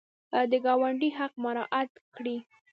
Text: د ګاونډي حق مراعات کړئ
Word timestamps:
د 0.51 0.53
ګاونډي 0.65 1.09
حق 1.17 1.33
مراعات 1.43 1.91
کړئ 2.15 2.37